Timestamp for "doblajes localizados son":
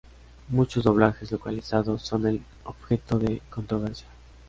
0.83-2.25